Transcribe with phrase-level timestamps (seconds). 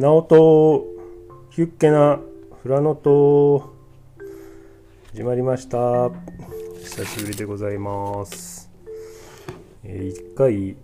[0.00, 0.86] ナオト
[1.50, 2.18] ヒュッケな
[2.62, 3.74] フラノト
[5.12, 6.08] 始まりました。
[6.82, 8.70] 久しぶりでございます、
[9.84, 10.76] えー一回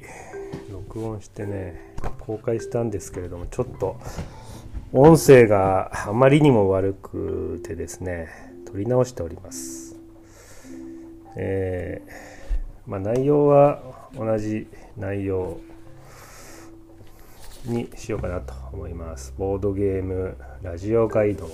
[0.70, 3.96] 録音してね公開したんですけれどもちょっと
[4.92, 8.28] 音声があまりにも悪くてですね
[8.66, 9.96] 撮り直しております。
[11.36, 12.10] えー
[12.86, 13.80] まあ内容は
[14.14, 14.66] 同じ
[14.98, 15.56] 内容
[17.66, 19.34] にしようかなと思います。
[19.36, 21.48] ボードゲームラジオガイド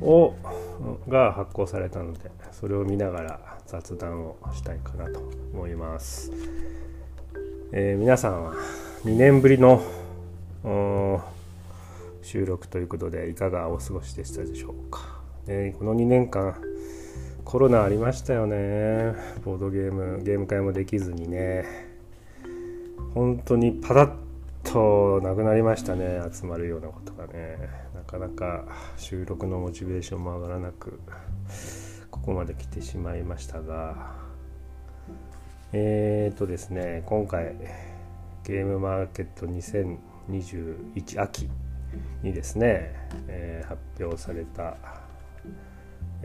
[0.00, 0.34] を
[1.08, 5.20] が発行されたので、それを見ながら雑談をしたいかなと
[5.52, 6.30] 思います。
[7.72, 8.54] えー皆さんは
[9.04, 9.82] 2年ぶりの
[12.22, 15.20] 収録ということでいかがお過ごしでしたでしょうか？
[15.46, 16.54] ねこの2年間
[17.44, 19.14] コロナありましたよね。
[19.44, 21.64] ボードゲームゲーム会もできずにね。
[23.14, 24.12] 本当にパラッ
[24.64, 27.58] となくなりましたね集まるようなことがね。
[27.94, 28.64] なかなか
[28.96, 31.00] 収録のモチベーションも上がらなく
[32.10, 34.14] ここまで来てしまいましたが。
[35.72, 37.56] えーとですね今回
[38.44, 41.48] ゲームマーケット2021秋
[42.22, 42.94] にですね、
[43.28, 44.76] えー発表された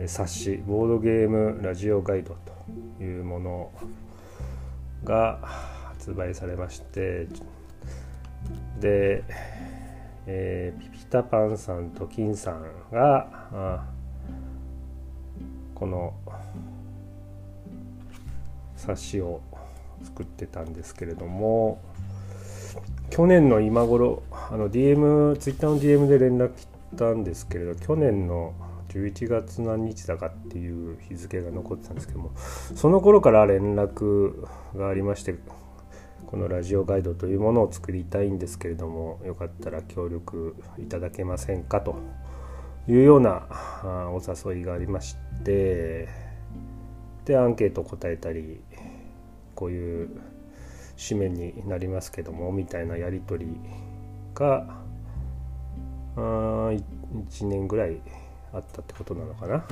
[0.06, 2.36] 冊子ボードゲームラジオガイド
[2.98, 3.72] というもの
[5.04, 7.26] が発売されまして
[8.80, 9.24] で、
[10.26, 13.86] えーピピタパンさんと金さんがあ
[15.74, 16.12] この
[18.76, 19.40] 冊子を
[20.02, 21.80] 作ってたんですけれども
[23.10, 28.54] 去年の今頃あの DM ツイッターの DM で連絡来たんですけれど去年の
[28.90, 32.32] 11月何日だかっていう日付が残ってたんですけども
[32.74, 35.34] その頃から連絡がありまして
[36.30, 41.96] このラジオガイドというものを作りたいんですけれどもよかったら協力いただけませんかと
[42.86, 43.46] いうような
[44.12, 46.06] お誘いがありまして
[47.24, 48.60] でアンケート答えたり
[49.54, 50.10] こういう
[51.08, 53.60] 紙面になりますけどもみたいなやり取り
[54.34, 54.66] が
[56.14, 56.82] 1
[57.46, 58.02] 年ぐらい
[58.52, 59.64] あったってことなのかな。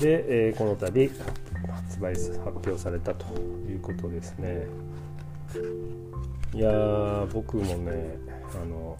[0.00, 1.10] で、えこの度
[1.72, 3.26] 発売発表されたと
[3.68, 4.66] いうことですね。
[6.54, 8.16] いや僕もね
[8.54, 8.96] あの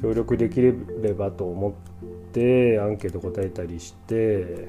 [0.00, 0.72] 協力できれ
[1.14, 1.72] ばと思っ
[2.32, 4.68] てアンケート答えたりして、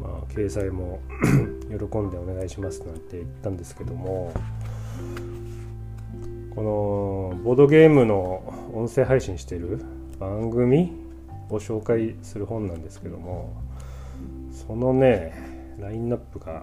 [0.00, 1.00] まあ、掲載も
[1.68, 4.32] 喜んでお願いしますなんて言ったんですけども
[6.54, 9.80] このボードゲームの音声配信してる
[10.18, 10.92] 番組
[11.48, 13.54] を紹介する本なんですけども
[14.66, 15.49] そのね
[15.80, 16.62] ラインナップが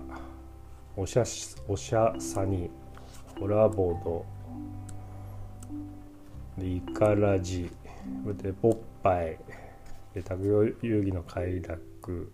[0.95, 1.23] おしゃ
[1.67, 2.69] おしゃさに
[3.39, 4.25] ホラーボード
[6.59, 7.71] でイカラジ
[8.41, 9.39] でポッパイ
[10.13, 12.31] で卓遊戯の快楽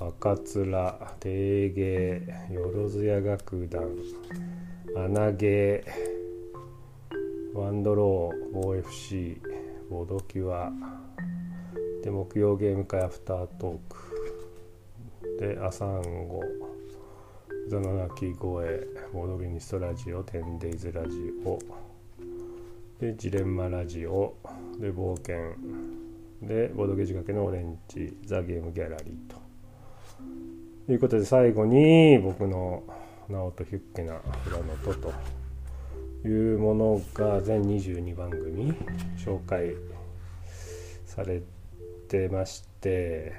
[0.00, 3.90] 赤面定芸よろずや楽団
[4.96, 5.84] 穴芸
[7.54, 9.40] ワンドロー OFC
[9.88, 10.72] ボードキュア
[12.02, 14.09] で木曜ゲーム会アフタートーク。
[15.40, 16.42] でアサンゴ
[17.70, 21.58] ザナ鳴き声ボードゲニストラジオテンデイズラジオ
[23.00, 24.34] でジレンマラジオ
[24.78, 25.54] で冒険
[26.42, 29.40] でボードゲージ掛けのオレンジザ・ゲームギャラリーと。
[30.84, 32.82] ということで最後に僕の
[33.30, 34.92] 「ナオトヒュッケなフラノト」
[36.22, 38.74] というものが全22番組
[39.16, 39.74] 紹介
[41.06, 41.40] され
[42.08, 43.32] てまして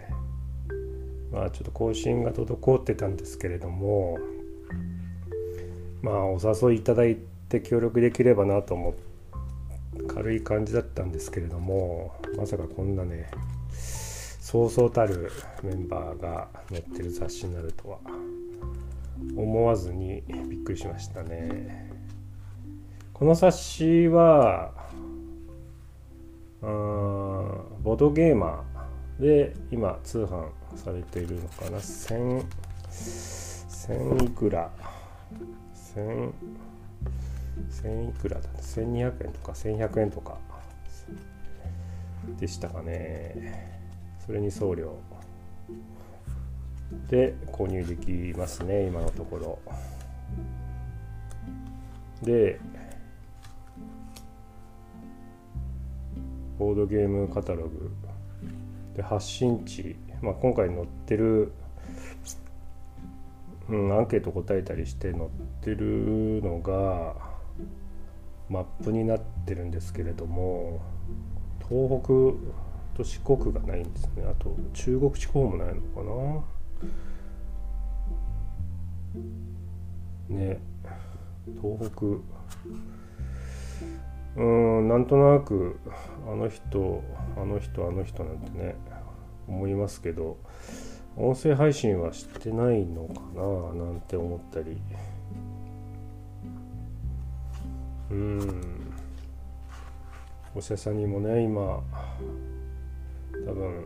[1.31, 4.17] まあちょっと更新が滞ってたんですけれども
[6.01, 7.17] まあお誘いいただい
[7.49, 9.11] て協力できればなと思って
[10.07, 13.29] 軽い感じだったんですけれどもまさかこんなね
[13.71, 15.31] そうそうたる
[15.63, 17.97] メンバーが載ってる雑誌になるとは
[19.35, 21.91] 思わずにびっくりしましたね。
[23.13, 24.71] この冊子は
[26.63, 26.69] うん
[27.83, 28.70] ボードゲーマー
[29.21, 32.43] で今通販されているのかな？1000
[34.25, 34.71] いくら
[35.95, 36.31] ？1000
[38.09, 40.39] いくらだ？1200円とか1100円とか
[42.39, 43.79] でしたかね。
[44.25, 44.97] それに送料。
[47.07, 49.59] で購入できますね今のところ。
[52.23, 52.59] で
[56.57, 57.91] ボードゲームカタログ
[59.01, 61.51] 発信地、まあ、今回載ってる、
[63.69, 65.23] うん、アンケート答えたりして載っ
[65.61, 67.15] てるのが
[68.49, 70.81] マップになってるんですけれども
[71.69, 72.07] 東北
[72.97, 74.23] と四国がないんですね。
[74.25, 76.03] あと中国地方もないのか
[80.29, 80.37] な。
[80.37, 80.59] ね。
[81.61, 82.05] 東北。
[84.35, 85.79] うんなんとなく
[86.25, 87.03] あの人
[87.35, 88.75] あの人あの人なんてね。
[89.47, 90.37] 思いますけど
[91.17, 94.81] 音声配信はしてないのかななんて思ったり。
[98.09, 98.93] うん。
[100.55, 101.81] お医者さんにもね今
[103.45, 103.85] 多分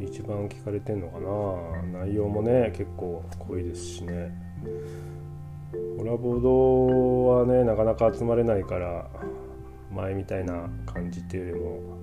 [0.00, 2.00] 一番聞かれてんのかな。
[2.04, 4.32] 内容もね結構濃いですしね。
[5.98, 9.08] コラボードはねなかなか集まれないから
[9.92, 11.97] 前みたいな感じっていうよりも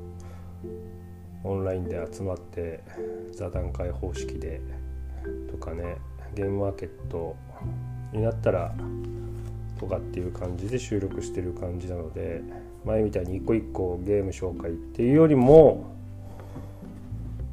[1.45, 2.83] オンラインで集まって
[3.31, 4.59] 座談会方式で
[5.51, 5.97] とかね
[6.33, 7.35] ゲームマーケット
[8.11, 8.73] になったら
[9.79, 12.41] とかっていう感じで収録してる感じなので
[12.83, 15.85] 前みたいに一個一個ゲーム紹介っていうよりも、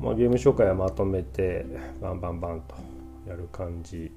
[0.01, 1.67] まあ、ゲーム紹介はまとめて
[2.01, 2.75] バンバンバンと
[3.29, 4.11] やる感じ。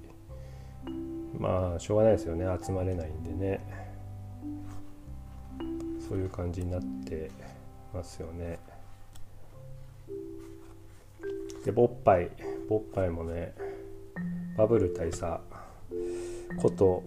[1.38, 2.46] まあしょうがないですよね。
[2.64, 3.60] 集まれないんでね。
[6.08, 7.30] そういう感じになって
[7.94, 8.60] ますよね。
[11.64, 12.30] でボッパイ
[12.70, 13.54] ボッパイもね
[14.58, 15.40] バブル大佐
[16.58, 17.04] こと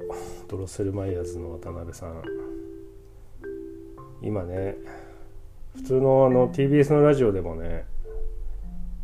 [0.49, 2.23] ドロッセルマイヤーズの渡辺さん。
[4.21, 4.77] 今ね
[5.77, 7.85] 普通のあの TBS のラジオでもね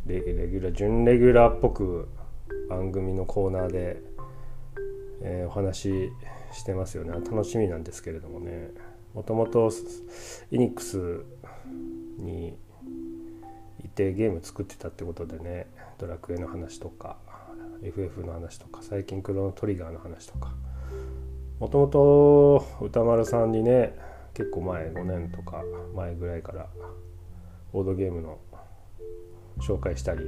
[0.07, 2.09] レギュラー準レギュラーっぽく
[2.69, 4.03] 番組のコーナーで、
[5.23, 6.13] えー、お話し
[6.53, 7.13] してますよね。
[7.13, 8.71] 楽しみなんですけれどもね。
[9.15, 9.71] もともと
[10.51, 11.23] イニックス
[12.19, 12.57] に
[13.95, 15.69] いてゲーム作ってたってことでね
[15.99, 17.17] ドラクエの話とか
[17.83, 20.53] FF の話とか最近クロノトリガーの話とか
[21.61, 23.97] もともと歌丸さんにね
[24.35, 25.63] 結構前5年とか
[25.95, 26.67] 前ぐらいから
[27.73, 28.39] ボードゲームの
[29.59, 30.25] 紹介したり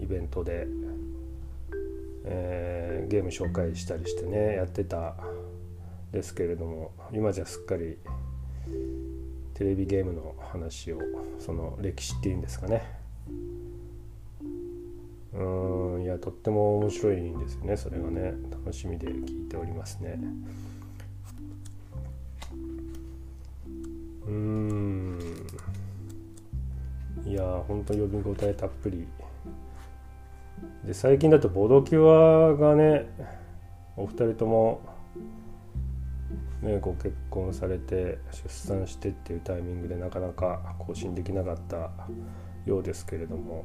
[0.00, 0.66] イベントで、
[2.24, 5.16] えー、ゲーム紹介したりしてねやってた
[6.12, 7.98] ですけれども今じゃすっかり
[9.54, 10.98] テレビゲームの話を
[11.38, 12.99] その歴史っていうんですかね
[15.32, 18.34] うんいやとっても面白いんですよねそれがね。
[18.50, 20.18] 楽しみで聞いておりますね。
[24.26, 25.18] うん。
[27.24, 29.06] いやほんと呼び応えたっぷり。
[30.84, 33.08] で最近だとボドキュアがね
[33.96, 34.80] お二人とも
[36.62, 41.90] ね、ご結婚されて出産してっていうタイミングでなかなか更新できなかった
[42.66, 43.64] ようですけれども。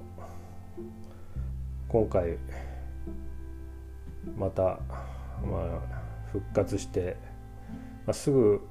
[1.87, 2.37] 今回
[4.37, 4.79] また、ま
[5.53, 6.01] あ、
[6.31, 7.15] 復活して、
[8.05, 8.61] まあ、すぐ、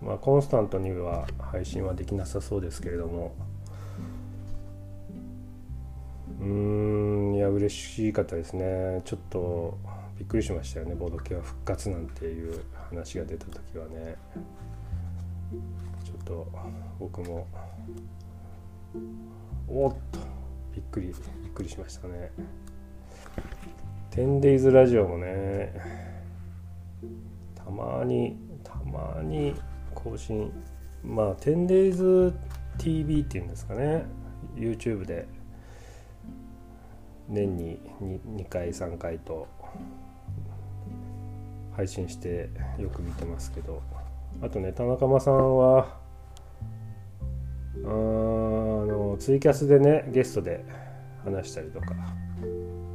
[0.00, 3.34] まあ、コンスタントには配信はできなさそうですけれども。
[6.40, 6.48] うー
[7.32, 9.02] んいや嬉しかったですね。
[9.04, 9.78] ちょっと
[10.18, 10.94] びっくりしましたよね。
[10.94, 14.16] ボード系は復活なんていう話が出た時はね。
[16.04, 16.46] ちょっと
[16.98, 17.46] 僕も
[19.68, 20.41] おっと。
[20.74, 21.16] びっくりびっ
[21.52, 22.32] くりしましたね。
[24.10, 25.74] 10days ラジオもね
[27.54, 29.54] たまにたまに
[29.94, 30.52] 更新。
[31.04, 32.34] まあ 10days
[32.78, 34.04] TV っていうんですかね。
[34.54, 35.26] YouTube で。
[37.28, 39.48] 年に 2, 2回3回と。
[41.74, 43.82] 配信してよく見てますけど。
[44.40, 46.00] あとね田中間さんは
[47.84, 48.21] あの
[49.22, 50.64] ツイキャスでねゲストで
[51.24, 51.94] 話したりとか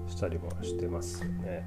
[0.10, 1.65] したりもしてますね。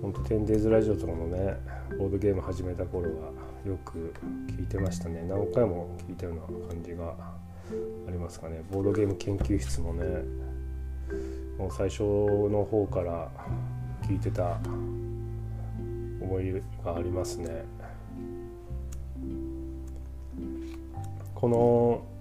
[0.00, 1.58] ほんと 10days ラジオとかもね
[1.98, 3.32] ボードゲーム始めた頃は
[3.66, 4.14] よく
[4.48, 5.22] 聞いてましたね。
[5.28, 7.14] 何回も聞いたような感じが
[8.08, 8.62] ありますかね。
[8.72, 10.02] ボードゲーム研究室もね
[11.58, 13.30] もう最初の方から
[14.04, 14.58] 聞いてた
[16.22, 17.62] 思いがありますね。
[21.34, 22.15] この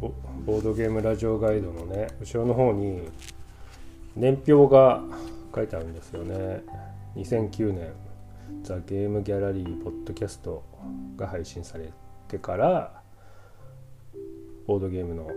[0.00, 3.08] ボードゲームラジオガイドのね後ろの方に
[4.14, 5.02] 年表が
[5.54, 6.62] 書いてあるんですよね。
[7.16, 7.92] 2009年
[8.62, 10.62] ザ・ゲームギャラリーポッドキャスト
[11.16, 11.90] が配信され
[12.28, 13.02] てから
[14.66, 15.30] ボードゲームの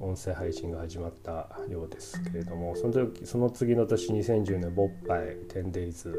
[0.00, 6.14] 音声配信が始まったようですけれどもその時その次の年2010年ボッパイ 10days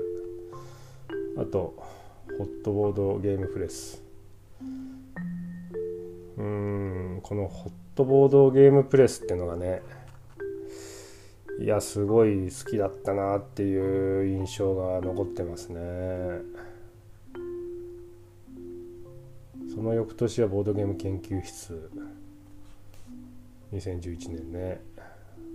[1.37, 1.75] あと
[2.37, 4.08] ホットボードゲームプレス。
[6.39, 9.81] うんこのホットボードゲームプレスってのがね
[11.59, 15.79] いやすごい好きだったなっていう印象が残ってますね。
[19.75, 21.91] その翌年はボードゲーム研究室。
[23.73, 24.81] 2011年ね。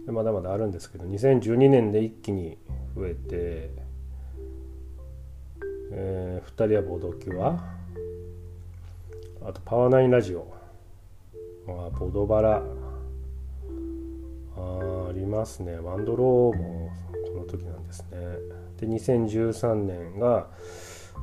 [0.06, 2.58] まだまだあるんですけど2012年で一気に
[2.94, 3.70] 増えて、
[5.92, 7.64] えー、2人はボードキュア
[9.46, 10.53] あとパワーナインラジオ。
[11.68, 12.62] あボドバラ。
[14.56, 15.78] あありますね。
[15.78, 16.90] ワンドローも
[17.32, 18.18] この時なんですね。
[18.78, 20.48] で2013年が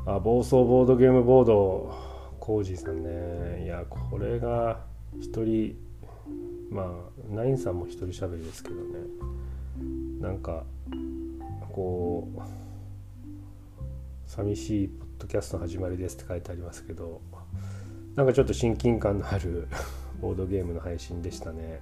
[0.06, 1.94] あ暴走ボードゲームボード
[2.40, 3.64] コージーさんね。
[3.64, 4.82] いやこれが
[5.20, 5.76] 一人
[6.70, 6.86] まあ
[7.30, 8.82] ナインさんも一人喋りですけどね。
[10.20, 10.64] なんか
[11.72, 12.40] こう
[14.28, 17.22] 寂しいポッドキャストの始まりですって書いてありますけど
[18.16, 19.68] なんかちょっと親近感のある
[20.22, 21.82] ボードゲームの配信でしたね。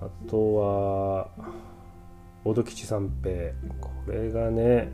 [0.00, 1.28] あとは
[2.44, 3.52] ボード吉三平。
[3.80, 4.90] これがね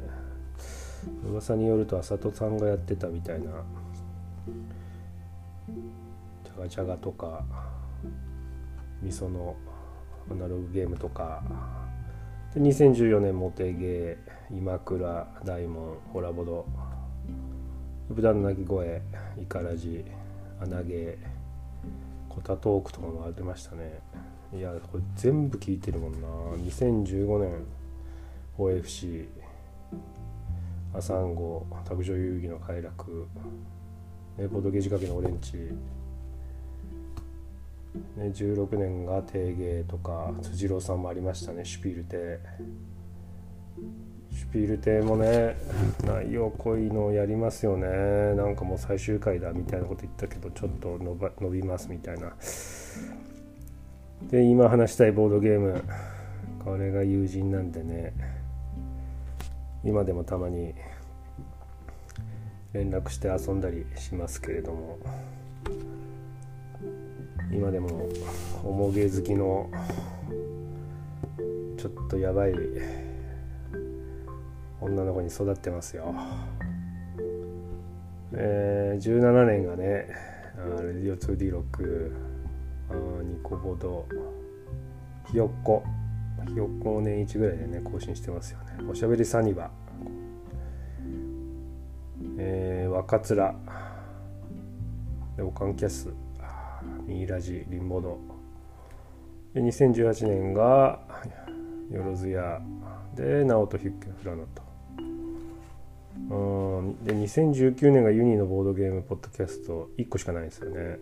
[1.25, 3.51] 噂によると浅戸さんがやってたみたいな。
[6.45, 7.45] ジャガジャガとか
[9.03, 9.55] 味噌の
[10.31, 11.43] アナログゲームとか。
[12.55, 16.67] で2014年モテゲー今倉大門ホラボド。
[18.11, 19.03] 豚の鳴き声
[19.41, 20.05] イカラジ。
[20.61, 21.19] 穴毛
[22.29, 24.01] コタトークとかもありましたね。
[24.57, 26.29] いやこれ全部聞いてるもんな。
[26.65, 27.65] 2015年
[28.59, 29.27] OFC
[30.95, 33.27] アサンゴ卓上遊戯の快楽
[34.39, 35.71] ねボドゲ仕掛けのオレンジ。
[38.17, 42.41] ね、16年が定芸とか辻郎さんもありましたねシュピール亭
[44.35, 45.57] シュピール亭もね
[46.05, 47.87] 内容濃いのやりますよね。
[48.35, 52.33] なんかもう最終回だみたいなこと言ったけどちょっと伸ば伸びますみたいな。
[54.29, 55.85] で今話したいボードゲーム。
[56.65, 58.13] これが友人なんでね。
[59.85, 60.75] 今でもたまに
[62.73, 64.99] 連絡して遊んだりしますけれども。
[67.53, 68.09] 今でも
[68.65, 69.71] 重げ好きの
[71.77, 72.55] ちょっとやばい
[74.81, 76.15] 女の子に育ってますよ。
[78.33, 80.09] えー、17年がね
[80.83, 82.13] レディオ 2D6
[82.91, 84.07] あニコボド
[85.31, 85.83] ひよっこ。
[86.49, 88.85] ひよっこも年一ぐらいでね更新してますよね。
[88.91, 89.71] おしゃべりサニバ。
[92.39, 93.55] えー、若面。
[95.37, 96.13] でおかんキャス。
[97.07, 98.19] ミイラジリンボド。
[99.55, 101.01] で2018年が
[101.95, 102.61] よろずや。
[103.15, 104.63] で直人ヒュッケフラノと。
[106.31, 107.05] うん。
[107.05, 109.91] で2019年がユニのボードゲームポッドキャスト。
[109.97, 110.99] 1個しかないんですよね。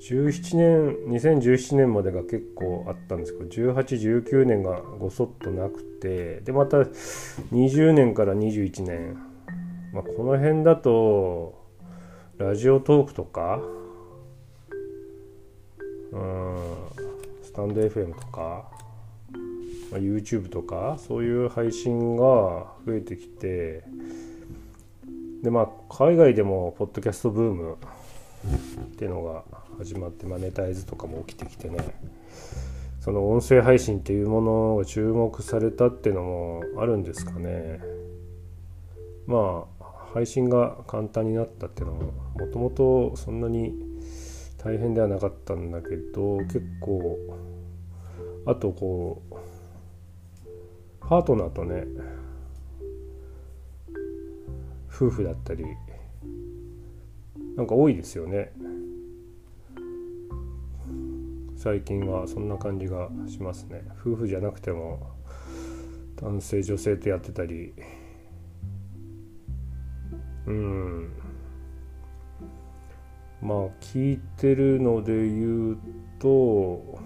[0.00, 9.16] 17年2017年までが結構あったんですけど1819年がごそっとなくてでまた20年から21年、
[9.92, 11.64] まあ、この辺だと
[12.36, 13.60] ラジオトークとか
[16.12, 16.85] うん。
[17.56, 18.68] タンド FM とか、
[19.90, 22.22] まあ、YouTube とかそういう配信が
[22.86, 23.82] 増えてきて
[25.42, 27.78] でまあ海外でもポッドキャストブーム
[28.84, 29.44] っていうのが
[29.78, 31.78] 始まってマネタイズとかも起きてきてね
[33.00, 37.80] その音声配信っていうものが注目されたっていうのもあるんですかね。
[39.26, 43.74] まあ配信が簡単になったっていうのももともとそんなに
[44.58, 47.16] 大変ではなかったんだけど結構
[48.46, 49.34] あとこう
[51.00, 51.84] パートナーとね
[54.88, 55.64] 夫婦だったり
[57.56, 58.52] なんか多いですよね。
[61.56, 63.82] 最近はそんな感じがしますね。
[64.00, 65.10] 夫婦じゃなくても
[66.16, 67.74] 男性女性とやってたり。
[70.46, 71.12] うん。
[73.42, 75.78] まあ聞いてるので言う
[76.18, 76.98] と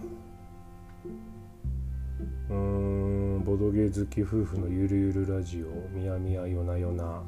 [2.50, 7.22] うんボドゲ好き夫婦のゆるゆるラジオ「みやみやよなよな」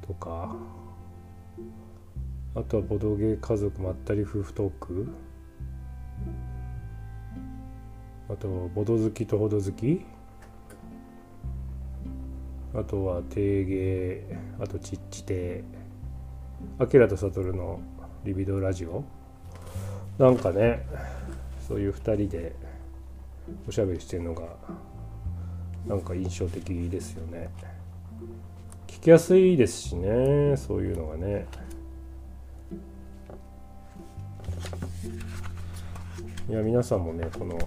[0.00, 0.56] とか
[2.54, 5.08] あとはボドゲ家族まったり夫婦トーク
[8.30, 10.06] あとボド好きとほど好き
[12.74, 15.62] あとは定芸あとちっち亭
[16.78, 17.80] アキラとサトルの
[18.24, 19.04] リビドラジオ。
[20.18, 20.86] なんかね
[21.68, 22.56] そういう2人で
[23.68, 24.42] おしゃべりしてるのが
[25.86, 27.50] なんか印象的ですよね。
[28.86, 31.46] 聞きやすいですしねそういうのがね。
[36.48, 37.58] いや皆さんもねこの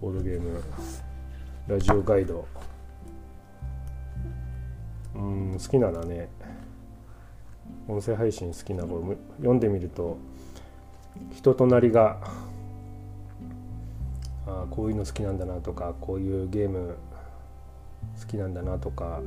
[0.00, 0.60] ボードゲーム
[1.68, 2.46] ラジオガイド
[5.14, 6.28] うん好きならね
[7.86, 10.18] 音声配信好きな子読んでみると
[11.32, 12.18] 人となりが
[14.46, 16.96] あこういうの好きなんだなとかこういうゲーム
[18.20, 19.20] 好きなんだなとか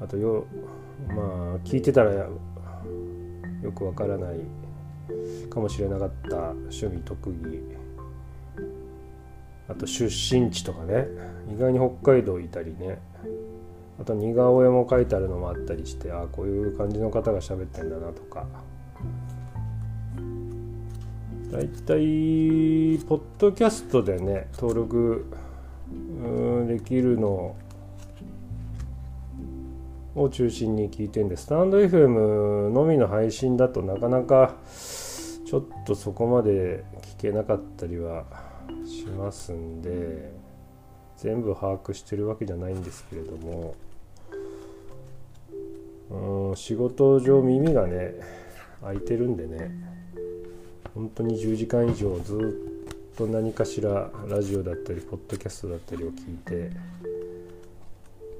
[0.00, 0.46] あとよ
[1.08, 1.16] まあ
[1.64, 2.30] 聞いてたらよ
[3.74, 4.40] くわからない
[5.48, 7.60] かもしれなかった趣味特技
[9.68, 11.06] あと出身地とかね
[11.54, 12.98] 意外に北海道いたりね
[14.00, 18.46] あと似顔絵も書いてあるのもあったりしてあこういう感じの方が喋ってんだなとか
[21.50, 25.26] だいたいポッドキャストでね登録
[26.68, 27.56] できるの
[30.14, 34.54] を中心に聞いてんでスタンド FM のみの配信だとなかなか
[35.44, 36.84] ちょっとそこまで
[37.18, 38.26] 聞けなかったりは
[38.86, 40.32] しますんで
[41.16, 43.74] 全部把握してるわけじゃないんですけれども
[46.50, 48.14] うん仕事上耳がね
[48.82, 49.89] 開いてるんでね
[50.94, 52.36] 本当に10時間以上ず
[53.14, 56.70] っと何かしらラジオだったりポッドキャストだったりを聞いて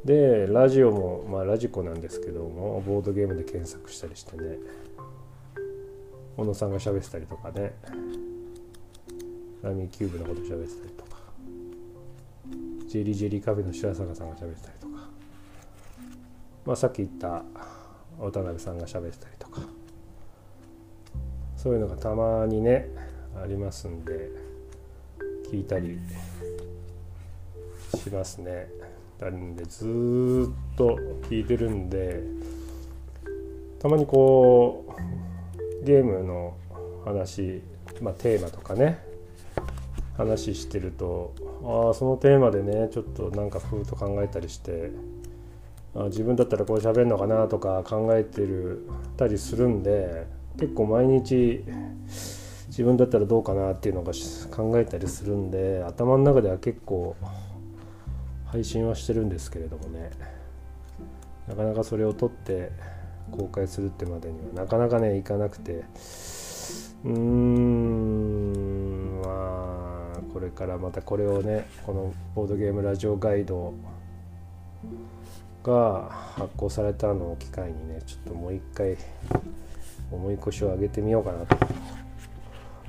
[0.05, 4.57] でラジオもまあラジコなんですけどもボードゲームで検索したりしてね
[6.37, 7.73] 小野さんが喋ってたりとかね
[9.63, 11.21] ラミーキューブのこと喋ってたりとか
[12.89, 15.09] ジェリージェリーカフェの白坂さんが喋ってたりとか
[16.65, 17.43] まあさっき言った
[18.19, 19.80] 渡辺さんが喋ってたりとか。
[21.63, 22.89] そういうのがたまにね
[23.37, 24.31] ありますんで
[25.53, 25.99] 聞いたり
[27.95, 28.69] しますね。
[29.21, 30.99] なんでずっと
[31.29, 32.23] 聞いてるんで
[33.79, 34.87] たまにこ
[35.83, 36.57] うゲームの
[37.05, 37.61] 話、
[38.01, 38.99] まあ、テーマとかね
[40.17, 44.93] 話してるとああそのテーマでねちょっとなんかふうと考えたりして
[45.95, 51.65] あ自分だったらこう喋るのかなとか考えてるたりするんで結構毎日
[52.69, 54.13] 自分だったらどうかなっていうのが
[54.55, 57.17] 考えたりするんで頭の中では結構
[58.47, 60.11] 配信はしてるんですけれどもね。
[61.49, 62.71] なかなかそれを撮って
[63.33, 65.85] 公開するってまでにはなかなかねいかなくて。
[67.03, 73.73] うーんまあこれからまたこれをねこのボードゲームラジオガイド
[75.65, 78.99] が発行されたのを機会にねちょっともう一回
[80.11, 81.57] 重い腰を上げてみようかなと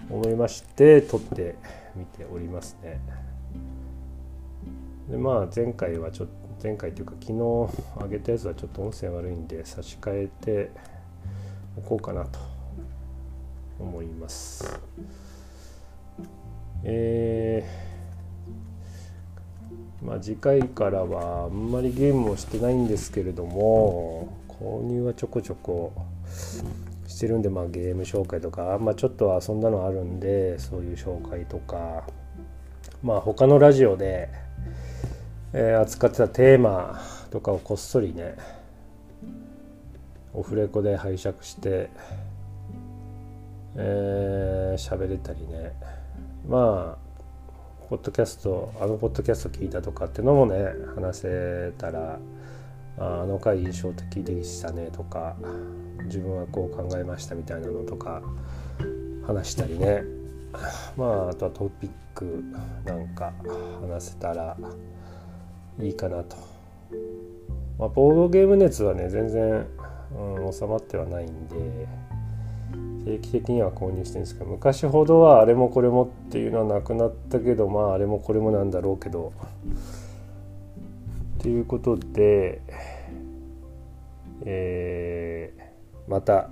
[0.10, 1.56] 思いまして撮って
[1.96, 3.00] みておりますね。
[5.10, 10.70] でまあ前回はちょっと前回というか昨日上げたやつはちょっと音声悪いんで差し替えて
[11.76, 12.40] おこうかなと
[13.80, 14.80] 思います
[16.84, 25.94] えー、まあ次回からはあんまりゲームをしてないんですけれども購入はちょこちょこ
[27.12, 32.08] してるんでまあゲーム紹介とかあちょっと遊んだのあるんでそういう紹介とか。
[33.04, 34.30] まあ他のラジオで
[35.54, 38.38] えー、扱ってたテーマとかをこっそりね
[40.34, 41.90] オフレコで拝借して
[43.76, 45.72] えー、喋れたりね。
[46.46, 50.58] まあポッドキャストあのポッドキャスト聞いたとかってのもね
[50.96, 52.20] 話せたら
[52.98, 55.36] あの回印象的でしたねとか。
[56.06, 58.22] 自分はこう考えましたみたいなのとか
[59.26, 60.04] 話したりね
[60.98, 62.44] まああとはトピック
[62.86, 63.34] なんか
[63.82, 64.58] 話せたら
[65.80, 66.36] いいかなと。
[67.80, 69.66] まあ、ボードゲーム熱はね全然、
[70.16, 71.88] うん、収まってはないんで
[73.06, 79.34] 定期的には購入してるんですけど昔ほどはあれもこれもっていうのはなくなったけどまああれもこれもなんだろうけど
[81.40, 82.62] ということで、
[84.46, 85.31] えー、
[86.12, 86.48] また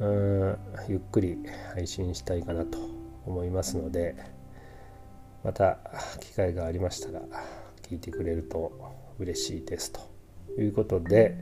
[0.00, 1.38] うんゆっくり
[1.74, 2.78] 配信したいかなと
[3.24, 4.36] 思いますので。
[5.46, 5.78] また
[6.18, 7.22] 機会がありましたら
[7.88, 8.72] 聞いてくれると
[9.20, 10.00] 嬉しいですと
[10.60, 11.36] いうことで、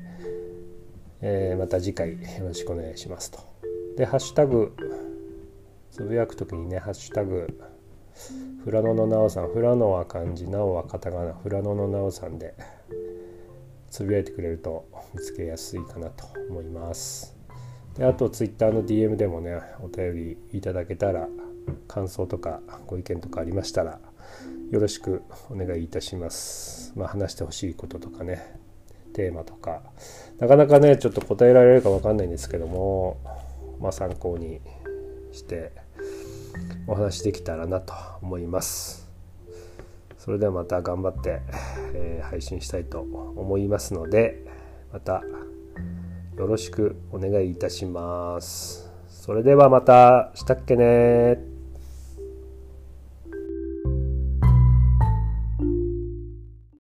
[1.22, 3.38] えー、また次回よろしくお願いしますと。
[3.96, 4.76] で、ハッシュタグ、
[5.90, 7.48] つぶやくときにね、ハッシュタグ、
[8.62, 12.54] フラノのなおさん、フラノは漢字、なおはカタカナ、フラノのなおさんで
[13.94, 17.32] つぶやいてくれると見つけやすいかなと思います。
[17.96, 21.28] であと、ツイッターの DM でもね、お便りいただけたら
[21.86, 24.00] 感想とかご意見とかありましたら
[24.72, 26.92] よろしくお願いいたします。
[26.96, 28.58] まあ、話してほしいこととかね
[29.12, 29.82] テーマとか
[30.40, 33.20] なかなかねちょっと答えられるか分かんないんですけども、
[33.80, 34.60] まあ、参考に
[35.30, 35.70] して
[36.88, 39.03] お話できたらなと思います。
[40.24, 41.42] それではまた頑張って、
[41.92, 44.42] えー配信したいと思いますので
[44.90, 45.22] また
[46.38, 48.90] よろしくお願いいたします。
[49.06, 51.53] それではまたしたっけね